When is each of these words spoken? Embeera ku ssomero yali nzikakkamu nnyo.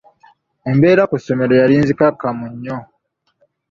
Embeera 0.69 1.03
ku 1.09 1.15
ssomero 1.19 1.53
yali 1.61 1.75
nzikakkamu 1.81 2.45
nnyo. 2.53 2.77